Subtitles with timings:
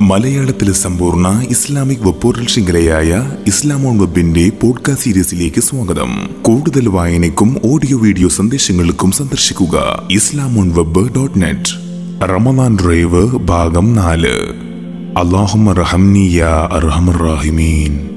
[0.00, 6.30] മലയാളത്തിലെ സമ്പൂർണ Islamic web portal ശൃംഖലയായ ഇസ്ലാമോൺ വെബിന്റെ പോഡ്കാസ്റ്റ് സീരീസിലേക്ക് സ്വാഗതം.
[6.42, 11.72] കൂടുതൽ വായനയ്ക്കും ഓഡിയോ വീഡിയോ സന്ദേശങ്ങൾക്കും സന്ദർശിക്കുക Islam on web dot net
[12.28, 14.52] Ramadan drive ഭാഗം നാല്.
[15.18, 18.08] അള്ളാഹുറഹിമീൻ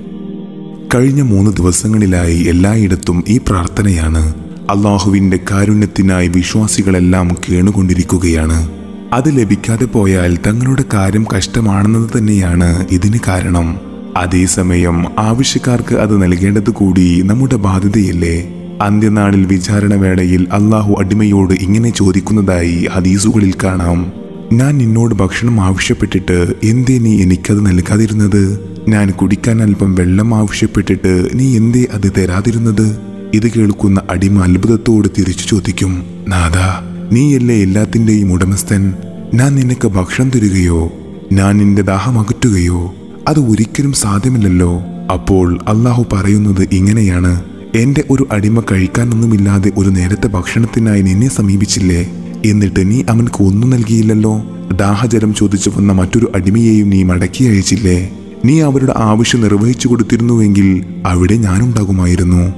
[0.96, 4.34] കഴിഞ്ഞ മൂന്ന് ദിവസങ്ങളിലായി എല്ലായിടത്തും ഈ പ്രാർത്ഥനയാണ്
[4.70, 8.80] അള്ളാഹുവിന്റെ കാരുണ്യത്തിനായി വിശ്വാസികളെല്ലാം കേണുകൊണ്ടിരിക്കുകയാണ്.
[9.14, 13.79] അത് ലഭിക്കാതെ പോയാൽ തങ്ങളുടെ കാര്യം കഷ്ടമാണെന്നത് തന്നെയാണ് ഇതിന് കാരണം.
[14.18, 18.50] അതേസമയം ആവശ്യക്കാർക്ക് അത് നൽകേണ്ടത് കൂടി നമ്മുടെ ബാധ്യതയല്ലേ?
[18.82, 24.14] അന്ത്യനാളിൽ വിചാരണ വേളയിൽ അള്ളാഹു അടിമയോട് ഇങ്ങനെ ചോദിക്കുന്നതായി ഹദീസുകളിൽ കാണാം.
[24.54, 28.60] ഞാൻ നിന്നോട് ഭക്ഷണം ആവശ്യപ്പെട്ടിട്ട് എന്തേ നീ എനിക്കത് നൽകാതിരുന്നത്?
[28.87, 32.98] ഞാൻ കുടിക്കാൻ അല്പം വെള്ളം ആവശ്യപ്പെട്ടിട്ട് നീ എന്തേ അത് തരാതിരുന്നത്?
[33.34, 38.94] ഇത് കേൾക്കുന്ന അടിമ അത്ഭുതത്തോട് തിരിച്ചു ചോദിക്കും നാദാ നീയല്ലേ എല്ലാത്തിന്റെയും ഉടമസ്ഥൻ?
[39.34, 40.92] ഞാൻ നിനക്ക് ഭക്ഷണം തരികയോ
[41.32, 42.94] ഞാൻ നിന്റെ ദാഹം അകറ്റുകയോ
[43.28, 44.82] അത് ഒരിക്കലും സാധ്യമല്ലല്ലോ.
[45.14, 47.44] അപ്പോൾ അള്ളാഹു പറയുന്നത് ഇങ്ങനെയാണ്
[47.76, 52.12] എന്റെ ഒരു അടിമ കഴിക്കാനൊന്നുമില്ലാതെ ഒരു നേരത്തെ ഭക്ഷണത്തിനായി നിന്നെ സമീപിച്ചില്ലേ?
[52.46, 54.44] എന്നിട്ട് നീ അവൻക്ക് ഒന്നും നൽകിയില്ലല്ലോ?
[54.73, 58.12] ദാഹജലം ചോദിച്ചു വന്ന മറ്റൊരു അടിമയെയും നീ മടക്കി അയച്ചില്ലേ?
[58.46, 62.54] നീ അവരുടെ ആവശ്യം നിർവഹിച്ചു കൊടുത്തിരുന്നുവെങ്കിൽ അവിടെ ഞാനുണ്ടാകുമായിരുന്നു.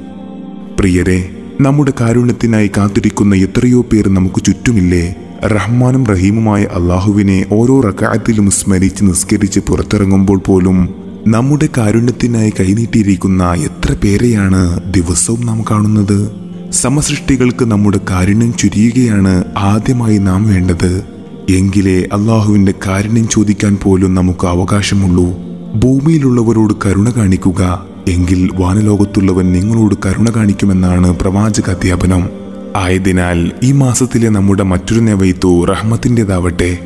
[0.80, 5.16] പ്രിയരെ നമ്മുടെ കാരുണ്യത്തിനായി കാത്തിരിക്കുന്ന എത്രയോ പേർ നമുക്ക് ചുറ്റുമില്ലേ?
[5.48, 10.90] റഹ്മാനും റഹീമുമായ അള്ളാഹുവിനെ ഓരോ റക്കായത്തിലും സ്മരിച്ച് നിസ്കരിച്ച് പുറത്തിറങ്ങുമ്പോൾ പോലും
[11.28, 16.32] നമ്മുടെ കാരുണ്യത്തിനായി കൈനീട്ടിയിരിക്കുന്ന എത്ര പേരെയാണ് ദിവസവും നാം കാണുന്നത്?
[16.72, 21.04] സമസൃഷ്ടികൾക്ക് നമ്മുടെ കാരുണ്യം ചുരിയുകയാണ് ആദ്യമായി നാം വേണ്ടത്.
[21.50, 25.30] എങ്കിലേ അള്ളാഹുവിന്റെ കാരുണ്യം ചോദിക്കാൻ പോലും നമുക്ക് അവകാശമുള്ളൂ.
[25.76, 32.30] ഭൂമിയിലുള്ളവരോട് കരുണ കാണിക്കുക എങ്കിൽ വാനലോകത്തുള്ളവൻ നിങ്ങളോട് കരുണ കാണിക്കുമെന്നാണ് പ്രവാചക അധ്യാപനം.
[32.76, 36.78] ആയതിനാൽ ഈ മാസത്തിലെ നമ്മുടെ മറ്റൊരു നെവൈത്തു റഹ്മത്തിന്റെതാവട്ടെ.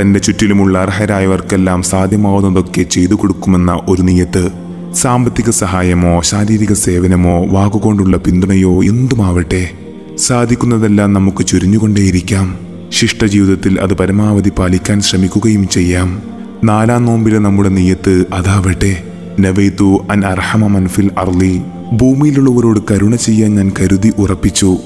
[0.00, 4.50] തന്റെ ചുറ്റിലുമുള്ള അർഹരായവർക്കെല്ലാം സാധ്യമാവുന്നതൊക്കെ ചെയ്തു കൊടുക്കുമെന്ന ഒരു നിയത്ത്.
[4.94, 9.70] സാമ്പത്തിക സഹായമോ ശാരീരിക സേവനമോ വാക്കുകൊണ്ടുള്ള പിന്തുണയോ എന്തുമാവട്ടെ.
[10.18, 12.58] സാധിക്കുന്നതെല്ലാം നമുക്ക് ചുരിഞ്ഞുകൊണ്ടേയിരിക്കാം.
[12.88, 16.22] ശിഷ്ടജീവിതത്തിൽ അത് പരമാവധി പാലിക്കാൻ ശ്രമിക്കുകയും ചെയ്യാം.
[16.64, 19.13] നാലാം നോമ്പിലെ നമ്മുടെ നീയത്ത് അതാവട്ടെ.
[19.40, 21.62] നവൈത്തു അൻ അർഹമ മൻഫിൽ അർലി
[21.92, 24.76] ഭൂമിയിലുള്ളവരോട് കരുണ ചെയ്യാൻ ഞാൻ കരുതി ഉറപ്പിച്ചു.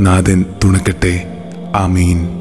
[0.00, 1.38] നാഥൻ തുണക്കട്ടെ.
[1.76, 2.37] ആമീൻ.